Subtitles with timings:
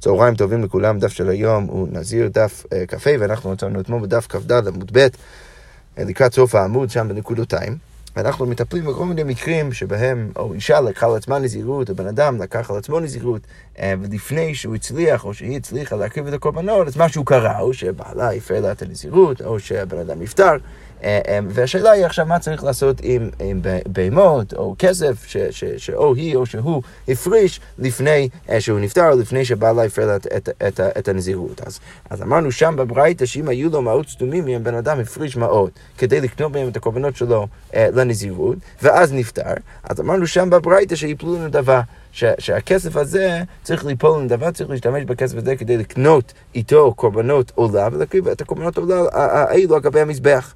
[0.00, 4.26] צהריים טובים לכולם, דף של היום הוא נזיר דף uh, כ"ה, ואנחנו נותרנו אתמול בדף
[4.28, 7.76] כ"ד עמוד ב', uh, לקראת סוף העמוד, שם בנקודותיים.
[8.16, 12.42] ואנחנו מטפלים בכל מיני מקרים שבהם או אישה לקחה על עצמה נזירות, או בן אדם
[12.42, 13.42] לקח על עצמו נזירות,
[13.76, 18.32] uh, ולפני שהוא הצליח, או שהיא הצליחה להקריב את הקורבנות, אז משהו קרה, או שבעלה
[18.32, 20.56] הפר לה את הנזירות, או שהבן אדם נפטר.
[21.04, 25.64] אה, אה, והשאלה היא עכשיו מה צריך לעשות עם, עם בהמות או כסף ש, ש,
[25.64, 30.80] שאו היא או שהוא הפריש לפני אה, שהוא נפטר, לפני שבעלה הפר את, את, את,
[30.80, 31.60] את הנזירות.
[31.66, 35.70] אז, אז אמרנו שם בברייתא שאם היו לו מעות סתומים, אם בן אדם הפריש מעות
[35.98, 41.80] כדי לקנות בהם את הקורבנות שלו לנזירות, ואז נפטר, אז אמרנו שם בברייתא שיפלו לנדבה.
[42.12, 47.88] ש, שהכסף הזה צריך ליפול לנדבה, צריך להשתמש בכסף הזה כדי לקנות איתו קורבנות עולה
[47.92, 50.54] ולהקריב את הקורבנות עולה האלו על גבי המזבח.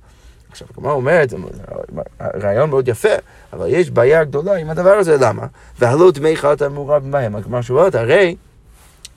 [0.53, 1.33] עכשיו, הגמרא אומרת,
[2.21, 3.09] רעיון מאוד יפה,
[3.53, 5.47] אבל יש בעיה גדולה עם הדבר הזה, למה?
[5.79, 7.37] והלא דמי חלת מעורב בהם.
[7.37, 8.37] הגמרא שואלת, הרי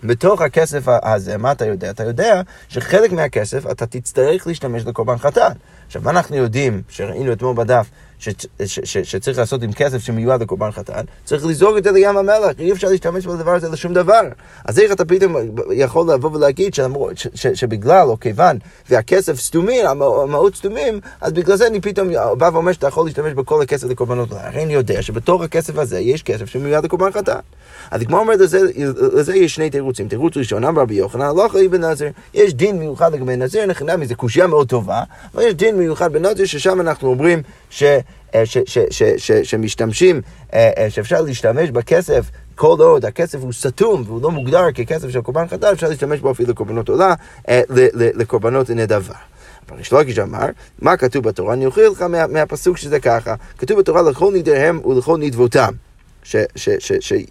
[0.03, 1.89] בתוך הכסף הזה, מה אתה יודע?
[1.89, 5.51] אתה יודע שחלק מהכסף אתה תצטרך להשתמש לקורבן חתן.
[5.87, 7.89] עכשיו, מה אנחנו יודעים, שראינו אתמול בדף,
[9.03, 12.87] שצריך לעשות עם כסף שמיועד לקורבן חתן, צריך לזרוק את זה לים המלח, אי אפשר
[12.89, 14.21] להשתמש בדבר הזה לשום דבר.
[14.65, 15.35] אז איך אתה פתאום
[15.71, 16.73] יכול לבוא ולהגיד
[17.53, 18.57] שבגלל או כיוון
[18.89, 23.61] והכסף סתומים, המהות סתומים, אז בגלל זה אני פתאום בא ואומר שאתה יכול להשתמש בכל
[23.61, 24.29] הכסף לקורבנות.
[24.31, 27.39] הרי אני יודע שבתוך הכסף הזה יש כסף שמיועד לקורבן חתן.
[27.91, 30.07] אז כמו אומרת, לזה, יש שני תירוצים.
[30.07, 32.07] תירוץ ראשון, אמר רבי יוחנן, הלכה היא בנזר.
[32.33, 36.45] יש דין מיוחד לגבי נזיר, נכנע מזה קושייה מאוד טובה, אבל יש דין מיוחד בנזיר,
[36.45, 37.41] ששם אנחנו אומרים
[37.75, 37.83] ש...
[38.35, 40.21] אה, ש, ש, ש, ש, שמשתמשים,
[40.53, 45.21] אה, אה, שאפשר להשתמש בכסף כל עוד הכסף הוא סתום והוא לא מוגדר ככסף של
[45.21, 47.13] קורבן חטא, אפשר להשתמש בו אפילו לקורבנות עולה,
[47.89, 49.13] לקורבנות נדבה.
[49.69, 50.45] אבל יש לוגיש אמר,
[50.81, 51.53] מה כתוב בתורה?
[51.53, 53.35] אני אוכיח לך מה, מהפסוק שזה ככה.
[53.57, 55.73] כתוב בתורה לכל נידיהם ולכל נדבותם.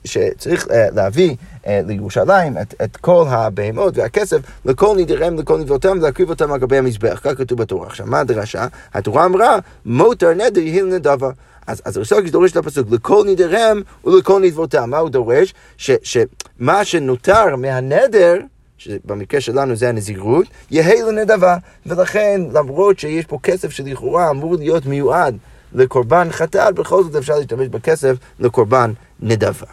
[0.05, 6.61] שצריך להביא לירושלים את, את כל הבהמות והכסף לכל נדיריהם, לכל נדבותם, ולהקריב אותם על
[6.61, 7.21] גבי המזבח.
[7.23, 7.87] כך כתוב בתורה.
[7.87, 8.67] עכשיו, מה הדרשה?
[8.95, 11.31] התורה אמרה, מותר נדר יהי לנדבה.
[11.67, 14.91] אז, אז ריסוקיש דורש את הפסוק, לכל נדיריהם ולכל נדבותם.
[14.91, 15.55] מה הוא דורש?
[15.77, 18.39] שמה שנותר מהנדר,
[18.79, 21.57] שבמקרה שלנו זה הנזירות, יהא לנדבה.
[21.87, 25.37] ולכן, למרות שיש פה כסף שלכאורה אמור להיות מיועד
[25.75, 29.67] לקורבן חטאת, בכל זאת אפשר להשתמש בכסף לקורבן נדבה.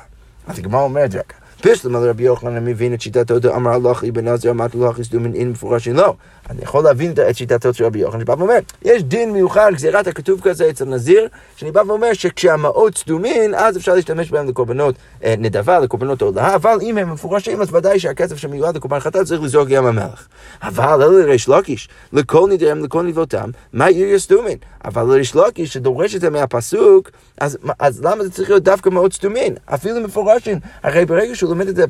[0.48, 1.22] אז הגמרא אומרת רגע,
[1.62, 5.34] פשלם על רבי יוחנן מבין את שיטתו, אמר הלך אבן עזר, אמרתי לו, אחי סדומין
[5.34, 6.14] אין מפורשים, לא.
[6.50, 10.42] אני יכול להבין את שיטתו של רבי יוחנן, שבא ואומר, יש דין מיוחד, גזירת הכתוב
[10.42, 15.80] כזה אצל נזיר, שאני בא ואומר שכשהמעות סדומין, אז אפשר להשתמש בהם לקורבנות אה, נדבה,
[15.80, 19.86] לקורבנות עולה, אבל אם הם מפורשים, אז ודאי שהכסף שמיועד לקורבן חטאת צריך לזרוק ים
[19.86, 20.28] המלח.
[20.64, 24.58] אבל אלה ריש לוקיש, לכל נדריהם, לכל נדבותם, מה עיר יסדומין?
[24.86, 29.14] אבל ריש לוקיש שדורש את זה מהפסוק, אז, אז למה זה צריך להיות דווקא מעות
[29.14, 29.56] סדומין?
[29.66, 30.60] אפילו מפורשים.
[30.84, 31.86] הרי ברגע שהוא לומד את זה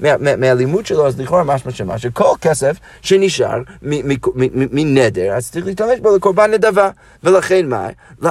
[0.00, 3.62] מה, מהלימוד שלו, אז לכאורה משמע שמה, שכל כסף שנשאר
[4.72, 6.90] מנדר, אז צריך להשתמש בו לקורבן נדבה.
[7.24, 7.88] ולכן מה?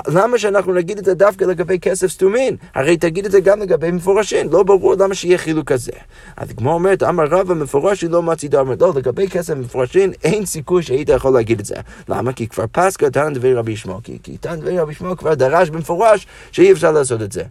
[0.07, 2.55] למה שאנחנו נגיד את זה דווקא לגבי כסף סתומין?
[2.75, 5.91] הרי תגיד את זה גם לגבי מפורשים, לא ברור למה שיהיה חילוק כזה.
[6.37, 10.83] אז כמו אומרת, אמר רבא מפורשי לא מציא דבר, לא, לגבי כסף מפורשים אין סיכוי
[10.83, 11.75] שהיית יכול להגיד את זה.
[12.09, 12.33] למה?
[12.33, 16.27] כי כבר פסקה תן דברי רבי שמואל, כי תן דברי רבי שמואל כבר דרש במפורש
[16.51, 17.43] שאי אפשר לעשות את זה.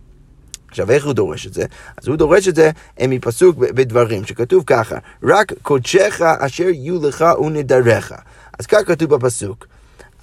[0.69, 1.65] עכשיו, איך הוא דורש את זה?
[2.03, 2.71] אז הוא דורש את זה
[3.01, 8.15] מפסוק בדברים, שכתוב ככה, רק קודשך אשר יהיו לך ונדריך.
[8.59, 9.67] אז כך כתוב בפסוק.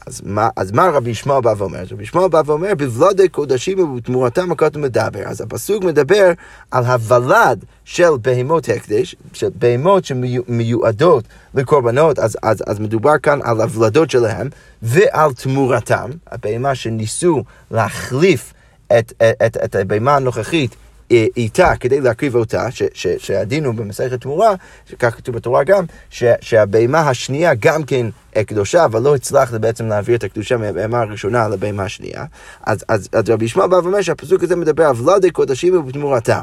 [0.08, 1.84] אז מה, אז מה רבי ישמעאל בא ואומר?
[1.92, 5.24] רבי ישמעאל בא ואומר, בוולדי קודשים ובתמורתם הכתוב מדבר.
[5.26, 6.32] אז הפסוק מדבר
[6.72, 11.24] על הוולד של בהמות הקדש, של בהמות שמיועדות
[11.54, 14.50] לקורבנות, אז, אז, אז מדובר כאן על הוולדות שלהם,
[14.82, 18.54] ועל תמורתם, הבהמה שניסו להחליף
[19.00, 19.14] את,
[19.46, 20.76] את, את הבהמה הנוכחית
[21.12, 24.54] אה, איתה כדי להקריב אותה, ש, ש, שהדין הוא במסכת תמורה,
[25.00, 28.08] כך כתוב בתורה גם, ש, שהבהמה השנייה גם כן
[28.48, 32.26] קדושה, אבל לא הצלחת בעצם להעביר את הקדושה מהבהמה הראשונה לבהמה השנייה.
[32.66, 36.42] אז, אז, אז רבי ישמעאל בא ואומר שהפסוק הזה מדבר על ולדי קודשים ובתמורתם.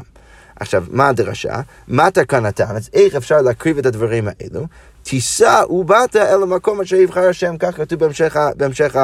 [0.55, 1.61] עכשיו, מה הדרשה?
[1.87, 2.75] מה תקנתם?
[2.75, 4.67] אז איך אפשר להקריב את הדברים האלו?
[5.03, 8.95] תישא ובאת אל המקום אשר יבחר השם, כך כתוב בהמשך, בהמשך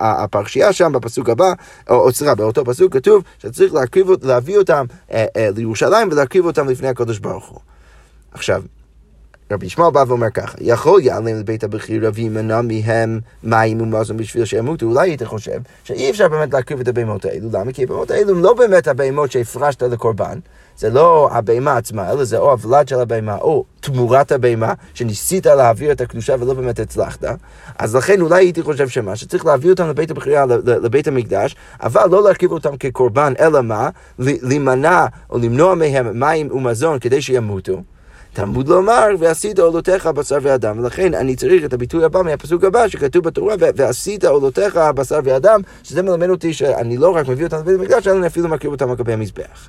[0.00, 1.52] הפרשייה שם, בפסוק הבא,
[1.90, 6.88] או סליחה, באותו פסוק כתוב שצריך להקריב, להביא אותם אה, אה, לירושלים ולהקריב אותם לפני
[6.88, 7.60] הקדוש ברוך הוא.
[8.32, 8.62] עכשיו,
[9.52, 14.86] רבי ישמעאל בא ואומר ככה, יכול יעלם לבית הבחירה וימנע מהם מים ומזון בשביל שימותו,
[14.86, 17.72] אולי היית חושב שאי אפשר באמת להקריב את הבהמות האלו, למה?
[17.72, 20.38] כי הבהמות האלו הם לא באמת הבהמות שהפרשת לקורבן,
[20.76, 25.92] זה לא הבהמה עצמה, אלא זה או הוולד של הבהמה, או תמורת הבהמה, שניסית להעביר
[25.92, 27.24] את הקדושה ולא באמת הצלחת.
[27.78, 32.24] אז לכן אולי הייתי חושב שמה, שצריך להביא אותם לבית הבחירה, לבית המקדש, אבל לא
[32.24, 33.88] להרכיב אותם כקורבן, אלא מה?
[34.18, 37.82] להימנע או למנוע מהם מים ומזון כדי שימותו.
[38.34, 40.78] תלמוד לומר, ועשית עולותיך בשר ואדם.
[40.78, 46.02] ולכן אני צריך את הביטוי הבא מהפסוק הבא שכתוב בתורה, ועשית עולותיך בשר ואדם, שזה
[46.02, 48.96] מלמד אותי שאני לא רק מביא אותם לבית המקדש, אלא אני אפילו מקריב אותם על
[48.96, 49.68] גבי המזבח.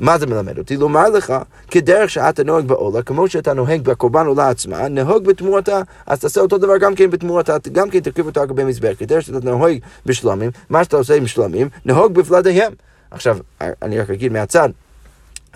[0.00, 0.76] מה זה מלמד אותי?
[0.76, 1.34] לומר לך,
[1.70, 6.58] כדרך שאתה נוהג בעולה, כמו שאתה נוהג בקורבן עולה עצמה, נהוג בתמורתה, אז תעשה אותו
[6.58, 8.92] דבר גם כן בתמורתה, גם כן תקריב אותה על גבי מזבח.
[8.98, 12.72] כדרך שאתה נוהג בשלמים, מה שאתה עושה עם שלמים, נהוג בוולדיהם.
[13.10, 14.68] עכשיו, אני רק אגיד מהצד,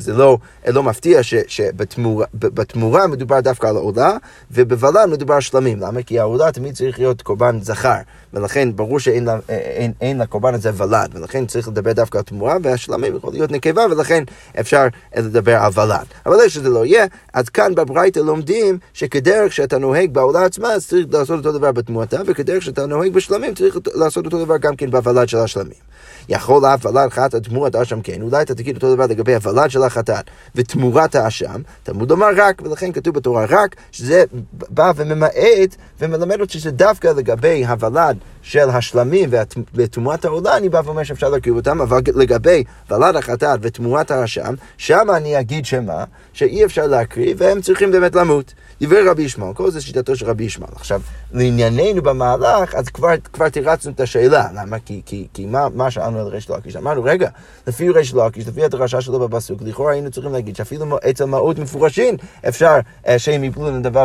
[0.02, 0.38] זה לא,
[0.68, 4.16] לא מפתיע ש, שבתמורה מדובר דווקא על העולה,
[4.50, 5.80] ובוולד מדובר על שלמים.
[5.80, 6.02] למה?
[6.02, 7.96] כי העולה תמיד צריך להיות קורבן זכר,
[8.34, 12.56] ולכן ברור שאין לה, אין, אין לקורבן הזה ולד, ולכן צריך לדבר דווקא על תמורה,
[12.62, 14.24] והשלמים יכול להיות נקבה, ולכן
[14.60, 16.06] אפשר לדבר על ולד.
[16.26, 20.86] אבל איך שזה לא יהיה, אז כאן בברייתא לומדים שכדרך שאתה נוהג בעולה עצמה, אז
[20.86, 24.90] צריך לעשות אותו דבר בתמורתה, וכדרך שאתה נוהג בשלמים, צריך לעשות אותו דבר גם כן
[24.90, 25.92] בוולד של השלמים.
[26.28, 29.82] יכול אף ולד חטאת תמורת אשם כן, אולי אתה תגיד אותו דבר לגבי הוולד של
[29.92, 30.24] החטאת
[30.54, 34.24] ותמורת האשם, תלמוד לומר רק, ולכן כתוב בתורה רק, שזה
[34.68, 39.30] בא וממעט ומלמד אותי שזה דווקא לגבי הוולד של השלמים
[39.74, 45.06] ותמורת העולה, אני בא ואומר שאפשר להקריב אותם, אבל לגבי ולד החטאת ותמורת האשם, שם
[45.16, 46.04] אני אגיד שמה?
[46.32, 48.54] שאי אפשר להקריב והם צריכים באמת למות.
[48.82, 50.72] דברי רבי ישמעאל, כל זה שיטתו של רבי ישמעאל.
[50.74, 51.00] עכשיו,
[51.32, 54.48] לענייננו במהלך, אז כבר, כבר תירצנו את השאלה.
[54.54, 54.78] למה?
[54.78, 56.76] כי, כי, כי מה, מה שאלנו על ריש לקיש?
[56.76, 57.28] אמרנו, רגע,
[57.66, 62.16] לפי ריש לקיש, לפי הדרשה שלו בפסוק, לכאורה היינו צריכים להגיד שאפילו אצל מעות מפורשים
[62.48, 64.04] אפשר uh, שהם יפלו נדבה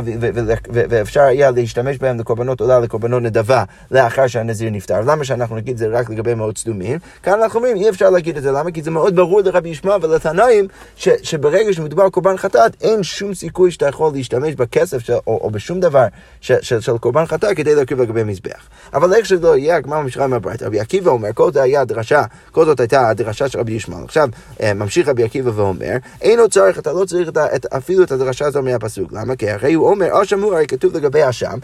[0.72, 5.02] ואפשר היה להשתמש בהם לקורבנות עולה, לקורבנות נדבה, לאחר שהנזיר נפטר.
[5.02, 7.00] למה שאנחנו נגיד את זה רק לגבי מעות סדומים?
[7.24, 8.52] כאן אנחנו אומרים, אי אפשר להגיד את זה.
[8.52, 8.72] למה?
[8.72, 13.72] כי זה מאוד ברור לרבי ישמעאל ולתנאים, שברגע שמדובר על קורבן חטאת, אין שום סיכוי
[13.72, 16.06] שאתה יכול להשתמש בכסף של, או, או בשום דבר
[16.42, 18.68] של, של, של קורבן חטא כדי להקריב לגבי מזבח.
[18.94, 20.64] אבל איך שזה יהיה, הגמרא ממשיכה מהברית.
[20.64, 24.04] רבי עקיבא אומר, כל זה היה הדרשה, כל זאת הייתה הדרשה של רבי ישמעאל.
[24.04, 24.30] עכשיו,
[24.62, 28.12] אה, ממשיך רבי עקיבא ואומר, אין עוד צורך, אתה לא צריך את, את, אפילו את
[28.12, 29.12] הדרשה הזו מהפסוק.
[29.12, 29.36] למה?
[29.36, 31.58] כי הרי הוא אומר, אשם הוא, הרי כתוב לגבי אשם,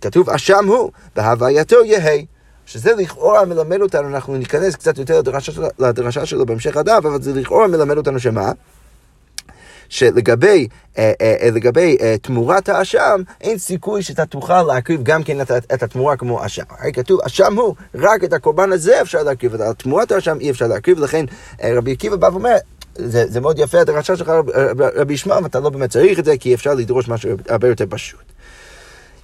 [0.00, 2.26] כתוב אשם הוא, בהווייתו יהי.
[2.66, 7.22] שזה לכאורה מלמד אותנו, אנחנו ניכנס קצת יותר לדרשה, של, לדרשה שלו בהמשך הדף, אבל
[7.22, 8.52] זה לכאורה מלמד אותנו שמה?
[9.88, 10.68] שלגבי
[10.98, 15.50] אה, אה, אה, לגבי אה, תמורת האשם, אין סיכוי שאתה תוכל להקריב גם כן את,
[15.50, 16.62] את התמורה כמו אשם.
[16.70, 20.66] הרי כתוב, אשם הוא, רק את הקורבן הזה אפשר להקריב, את תמורת האשם אי אפשר
[20.66, 21.24] להקריב, לכן
[21.62, 22.56] אה, רבי עקיבא בא ואומר,
[22.94, 24.52] זה, זה מאוד יפה הדרשה שלך רבי,
[24.94, 28.24] רבי ישמעאל, ואתה לא באמת צריך את זה, כי אפשר לדרוש משהו הרבה יותר פשוט.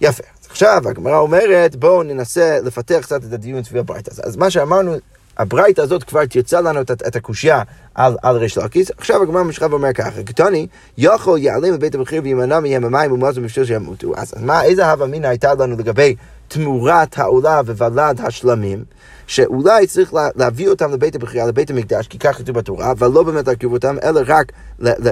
[0.00, 0.39] יפה.
[0.50, 4.22] עכשיו הגמרא אומרת, בואו ננסה לפתח קצת את הדיון סביב הברית הזה.
[4.24, 4.96] אז מה שאמרנו,
[5.38, 7.62] הברייתא הזאת כבר תרצה לנו את, את הקושייה
[7.94, 8.90] על, על ריש לקיס.
[8.98, 10.66] עכשיו הגמרא ממשיכה ואומר ככה, קטוני,
[10.98, 14.12] יכול ייעלם מבית המחיר וימנע מהם המים ומזון בשביל שימותו.
[14.16, 16.16] אז מה, איזה הווה אמינא הייתה לנו לגבי
[16.50, 18.84] תמורת העולה וולד השלמים?
[19.26, 23.48] שאולי צריך להביא אותם לבית הבחירה, לבית המקדש, כי כך כתוב בתורה, אבל לא באמת
[23.48, 24.52] להקריב אותם, אלא רק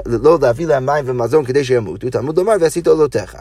[0.06, 3.36] לא להביא להם מים ומזון כדי שימותו, תלמוד לומר ועשית עולותיך.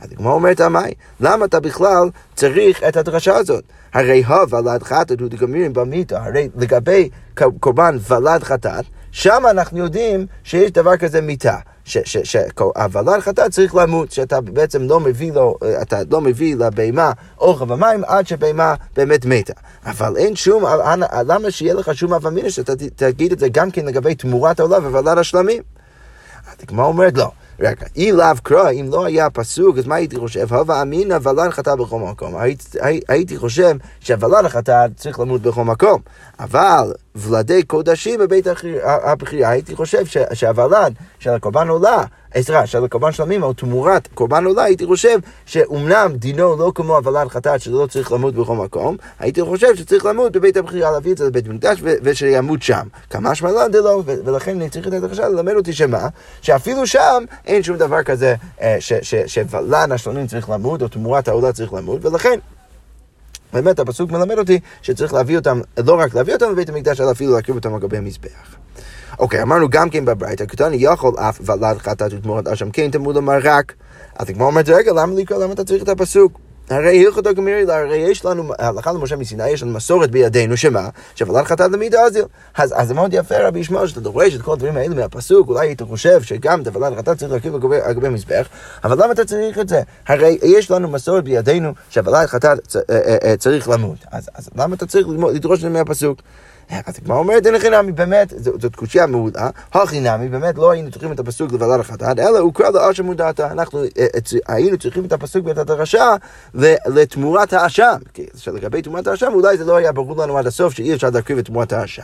[0.00, 0.78] אז הגמרא אומרת, עמי,
[1.20, 3.64] למה אתה בכלל צריך את הדרשה הזאת?
[3.94, 7.08] הרי הוולד חטאת הוא דגמירים במיתו, הרי לגבי
[7.60, 11.56] קורבן ולד חטאת, שם אנחנו יודעים שיש דבר כזה מיתה.
[11.84, 18.04] שהוולד חטאת צריך למות, שאתה בעצם לא מביא לו, אתה לא מביא לבהמה אוכל ומים
[18.06, 19.52] עד שבהמה באמת מתה.
[19.86, 20.64] אבל אין שום,
[21.26, 24.94] למה שיהיה לך שום אב אמינא שאתה תגיד את זה גם כן לגבי תמורת העולם
[24.94, 25.62] וולד השלמים?
[26.62, 27.30] הגמרא אומרת לא.
[27.60, 30.54] רגע, אי לאו קרא, אם לא היה פסוק, אז מה הייתי חושב?
[30.54, 32.34] הווה אמינא ולן חטא בכל מקום.
[33.08, 36.00] הייתי חושב שהוולד החטא צריך למות בכל מקום.
[36.40, 38.46] אבל ולדי קודשים בבית
[38.84, 42.04] הבחירה, הייתי חושב שהוולד של הקורבן עולה,
[42.34, 47.28] עזרה, של הקורבן שלמים, או תמורת קורבן עולה, הייתי חושב שאומנם דינו לא כמו הוולד
[47.28, 51.26] חטאת, שלא צריך למות בכל מקום, הייתי חושב שצריך למות בבית הבחירה, להביא את זה
[51.26, 52.86] לבית המקדש ושימות שם.
[53.10, 56.08] כמה שמלן דלא, ולכן אני צריך את הדרשה ללמד אותי שמה?
[56.42, 58.76] שאפילו שם אין שום דבר כזה אה,
[59.26, 62.38] שוולד השלמים צריך למות, או תמורת העולה צריך למות, ולכן
[63.52, 67.32] באמת הפסוק מלמד אותי שצריך להביא אותם, לא רק להביא אותם לבית המקדש, אלא אפילו
[67.32, 68.56] להקריב אותם על גבי המזבח.
[69.18, 73.38] אוקיי, אמרנו גם כן בברייתא, קטני יכול אף ולד חטאת ותמורת אשם כן תמוד אמר
[73.42, 73.72] רק.
[74.18, 76.38] אז הגמרא אומרת, רגע, למה לקרוא, למה אתה צריך את הפסוק?
[76.72, 80.88] הרי הלכות הגמירי, הרי יש לנו, הלכה למשה מסיני, יש לנו מסורת בידינו, שמה?
[81.14, 82.24] שוולד חטאת למידה אזיל.
[82.54, 85.66] אז, אז זה מאוד יפה, רבי ישמעאל, שאתה דורש את כל הדברים האלה מהפסוק, אולי
[85.66, 88.48] היית חושב שגם את הוולד חטאת צריך להקריב על גבי מזבח,
[88.84, 89.82] אבל למה אתה צריך את זה?
[90.06, 93.98] הרי יש לנו מסורת בידינו שהוולד חטאת אה, אה, אה, צריך למות.
[94.12, 96.22] אז למה אתה צריך לדרוש את זה מהפסוק?
[96.86, 100.90] אז הגמרא אומרת, אין לכי נמי, באמת, זאת קושייה מעולה, הכי נמי, באמת לא היינו
[100.90, 103.52] צריכים את הפסוק לבלד החטאת, אלא הוא קרא לאשם מודעתה.
[103.52, 104.06] אנחנו אה,
[104.48, 106.14] היינו צריכים את הפסוק ואת הדרשה
[106.86, 107.96] לתמורת האשם.
[108.14, 111.38] כי לגבי תמורת האשם, אולי זה לא היה ברור לנו עד הסוף שאי אפשר להקריב
[111.38, 112.02] את תמורת האשם.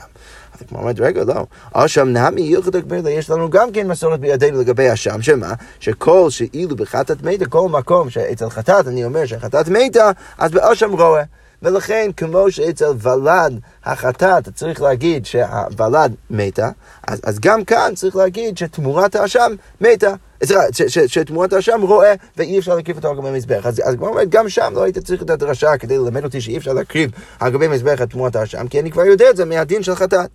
[0.54, 1.46] אז הגמרא אומרת, רגע, לא.
[1.72, 5.52] אשם נמי הלכת הגמרא, יש לנו גם כן מסורת בידינו לגבי אשם, שמה?
[5.80, 11.22] שכל שאילו בחטאת מתה, כל מקום שאצל חטאת, אני אומר שחטאת מתה, אז באשם רואה.
[11.62, 16.70] ולכן, כמו שאצל ולד החטאת צריך להגיד שהוולד מתה,
[17.06, 20.14] אז, אז גם כאן צריך להגיד שתמורת האשם מתה.
[20.44, 20.62] סליחה,
[21.06, 23.66] שתמורת האשם רואה ואי אפשר להקריב אותו על גבי מזבח.
[23.66, 26.72] אז, כבר אומרת, גם שם לא היית צריך את הדרשה כדי ללמד אותי שאי אפשר
[26.72, 27.10] להקריב
[27.40, 30.30] על גבי מזבח את תמורת האשם, כי אני כבר יודע את זה מהדין של חטאת.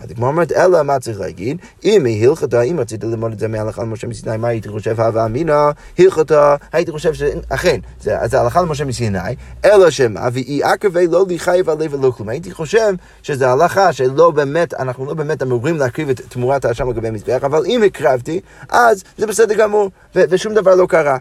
[0.00, 1.58] אז הגמרא אומרת, אלא מה צריך להגיד?
[1.84, 5.24] אם היא הלכתה, אם רצית ללמוד את זה מהלכה למשה מסיני, מה הייתי חושב הווה
[5.24, 5.70] אמינא?
[5.98, 9.18] הלכתה, הייתי חושב שאכן, זה, הלכה למשה מסיני,
[9.64, 12.28] אלא שמה, ואי עקבי לא לי חייב עלי ולא כלום.
[12.28, 17.10] הייתי חושב שזה הלכה שלא באמת, אנחנו לא באמת אמורים להקריב את תמורת האשם לגבי
[17.10, 21.18] מזבח, אבל אם הקרבתי, אז זה בסדר גמור, ושום דבר לא קרה.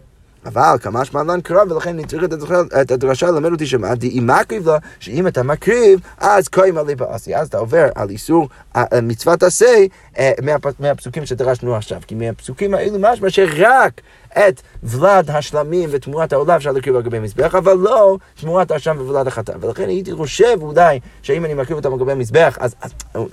[0.48, 2.24] אבל כמה שמעלן קרב, ולכן אני צריך
[2.82, 7.36] את הדרשה ללמד אותי שמה, דאי מקריב לה, שאם אתה מקריב, אז קוים עלי בעשי.
[7.36, 8.50] אז אתה עובר על איסור
[9.02, 9.86] מצוות עשה
[10.80, 12.02] מהפסוקים שדרשנו עכשיו.
[12.08, 17.56] כי מהפסוקים האלו משמע שרק את ולד השלמים ותמורת העולה אפשר להקריב על גבי מזבח,
[17.56, 19.54] אבל לא תמורת האשם וולד החטא.
[19.62, 22.76] ולכן הייתי חושב אולי שאם אני מקריב אותם על גבי מזבח, אז,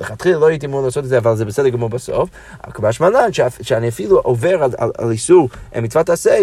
[0.00, 2.28] לכתחילה לא הייתי אמור לעשות את זה, אבל זה בסדר גמור בסוף.
[2.74, 3.28] כבר שמלן,
[3.62, 4.62] שאני אפילו עובר
[4.98, 5.48] על איסור
[5.82, 6.38] מצוות עשה,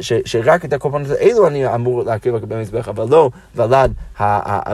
[0.00, 3.30] שרק את הקורבנות האלו אני אמור להקריב על גבי מזבח, אבל לא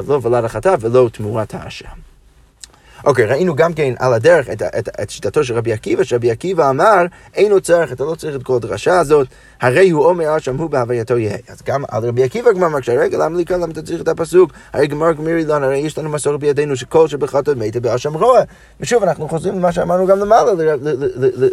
[0.06, 2.09] לא ולד החטא ולא תמורת האשם.
[3.04, 6.70] אוקיי, ראינו גם כן על הדרך את, את, את שיטתו של רבי עקיבא, שרבי עקיבא
[6.70, 7.04] אמר,
[7.34, 9.28] אינו צריך, אתה לא צריך את כל הדרשה הזאת,
[9.60, 11.36] הרי הוא אומר שם הוא בהווייתו יהיה.
[11.48, 14.08] אז גם על רבי עקיבא גמר מקשה, רגע, למה לי כאן, למה אתה צריך את
[14.08, 14.52] הפסוק?
[14.72, 18.42] הרי גמר גמירי לנו, הרי יש לנו מסורת בידינו שכל שבחטאת מתה באשם רועה.
[18.80, 20.52] ושוב, אנחנו חוזרים למה שאמרנו גם למעלה,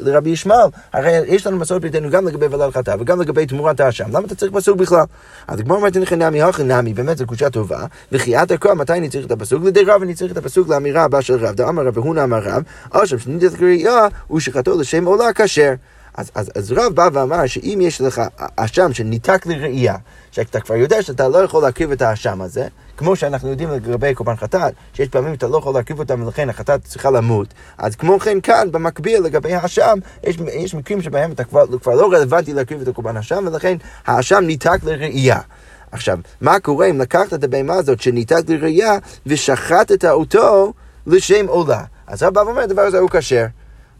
[0.02, 0.70] לרבי ישמעאל.
[0.94, 4.06] הרי יש לנו מסורת בידינו גם לגבי ולד חטא וגם לגבי תמורת האשם.
[4.10, 5.04] למה אתה צריך פסוק בכלל?
[5.48, 7.86] אז הגמר אומרת, נכי נמי הכי נמי, באמת זו קושה טובה.
[8.12, 9.64] וכי את הכל, מתי אני צריך את הפסוק?
[9.64, 11.56] לדי אני צריך את הפסוק לאמירה הבאה של רב.
[11.56, 15.74] דאמר רב והונה אמר רב, אשם שניתת קריאה, ושחטאו לשם עולה כשר.
[16.18, 18.22] אז, אז, אז רב בא ואמר שאם יש לך
[18.56, 19.96] אשם שניתק לראייה,
[20.32, 22.68] שאתה כבר יודע שאתה לא יכול להקריב את האשם הזה,
[22.98, 26.84] כמו שאנחנו יודעים לגבי קורבן חטאת, שיש פעמים אתה לא יכול להקריב אותם ולכן החטאת
[26.84, 31.78] צריכה למות, אז כמו כן כאן, במקביל לגבי האשם, יש, יש מקרים שבהם אתה כבר,
[31.78, 35.40] כבר לא רלוונטי להקריב את הקורבן האשם, ולכן האשם ניתק לראייה.
[35.92, 40.74] עכשיו, מה קורה אם לקחת את הבהמה הזאת שניתק לראייה ושחטת אותו
[41.08, 41.84] לשם עולה?
[42.08, 43.46] אז רב בא ואומר, הדבר הזה הוא כשר.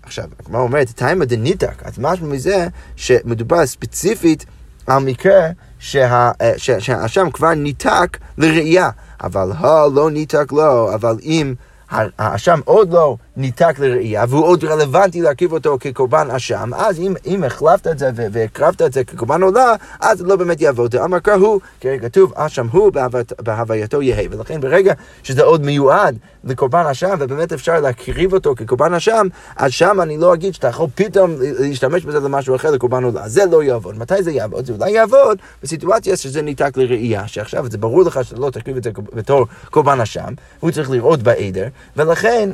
[0.04, 4.46] עכשיו, הגמרא אומרת, תימא דניתק, אז משהו מזה שמדובר ספציפית
[4.88, 5.48] על מקרה
[5.96, 8.90] אה, שהאשם כבר ניתק לראייה,
[9.24, 11.56] אבל הלא ניתק לו, אבל אם
[11.90, 17.44] האשם עוד לא ניתק לראייה והוא עוד רלוונטי להרכיב אותו כקורבן אשם, אז אם, אם
[17.44, 20.96] החלפת את זה והקרבת את זה כקורבן עולה, אז לא באמת יעבוד.
[20.96, 22.92] אמר קראו, כתוב אשם הוא
[23.40, 24.24] בהווייתו יהא.
[24.32, 30.02] ולכן ברגע שזה עוד מיועד לקורבן אשם ובאמת אפשר להקריב אותו כקורבן אשם, אז שם
[30.02, 33.30] אני לא אגיד שאתה יכול פתאום להשתמש בזה למשהו אחר לקורבן עולה.
[33.30, 33.98] זה לא יעבוד.
[33.98, 34.66] מתי זה יעבוד?
[34.66, 38.84] זה אולי יעבוד בסיטואציה שזה ניתק לראייה, שעכשיו זה ברור לך שאתה לא תקריב את
[38.84, 41.68] זה בתור קורבן אשם, הוא צריך לראות בעדר,
[41.98, 42.50] ולכן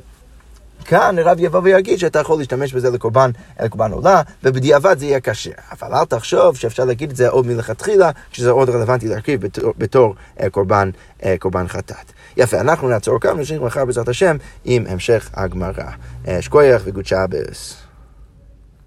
[0.85, 3.31] כאן הרב יבוא ויגיד שאתה יכול להשתמש בזה לקורבן,
[3.63, 5.51] לקורבן עולה, ובדיעבד זה יהיה קשה.
[5.71, 10.15] אבל אל תחשוב שאפשר להגיד את זה עוד מלכתחילה, כשזה עוד רלוונטי להרכיב בתור, בתור
[10.37, 10.89] uh, קורבן,
[11.21, 12.11] uh, קורבן חטאת.
[12.37, 15.83] יפה, אנחנו נעצור כאן ונשאיר מחר בעזרת השם עם המשך הגמרא.
[16.25, 17.82] Uh, שקוייך וגוד שבס.